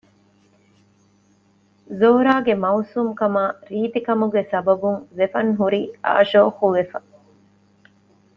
ޒޯރާގެ 1.99 2.53
މައުސޫމު 2.63 3.13
ކަމާ 3.19 3.43
ރީތި 3.69 3.99
ކަމުގެ 4.07 4.41
ސަބަބުން 4.51 5.01
ޒެފަން 5.17 5.51
ހުރީ 5.59 5.81
އާޝޯޙު 6.05 6.67
ވެފަ 6.75 6.99